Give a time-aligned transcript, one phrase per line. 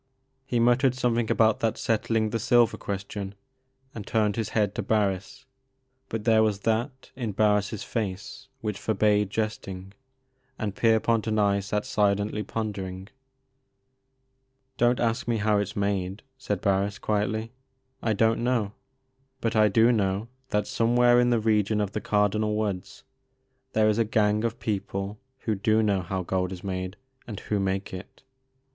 [0.47, 3.35] He muttered something about that settling the silver question,
[3.93, 5.45] and turned his head to Barris,
[6.09, 9.93] but there was that in Barris' face which forbade jesting,
[10.57, 13.09] and Pier pont and I sat silently pondering.
[14.77, 17.51] Don't ask me how it 's made," said Barris, quietly;
[18.01, 18.73] I don't know.
[19.39, 23.03] But I do know that somewhere in the region of the Cardinal Woods
[23.73, 26.97] there is a gang of people who do know how gold is made,
[27.27, 28.23] and who make it.